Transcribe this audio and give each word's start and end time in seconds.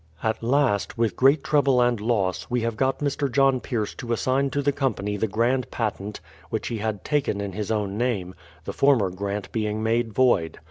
At 0.23 0.41
last, 0.41 0.97
with 0.97 1.15
great 1.15 1.43
trouble 1.43 1.79
and 1.79 2.01
loss, 2.01 2.47
we 2.49 2.61
have 2.61 2.75
got 2.75 3.01
Mr. 3.01 3.31
John 3.31 3.59
Pierce 3.59 3.93
to 3.93 4.11
assign 4.13 4.49
to 4.49 4.63
the 4.63 4.71
Company 4.71 5.15
the 5.15 5.27
grand 5.27 5.69
patent, 5.69 6.21
which 6.49 6.69
he 6.69 6.79
had 6.79 7.03
taken 7.05 7.39
in 7.39 7.51
his 7.51 7.69
own 7.69 7.99
name, 7.99 8.33
the 8.63 8.73
former 8.73 9.11
grant 9.11 9.51
being 9.51 9.83
made 9.83 10.11
void. 10.11 10.57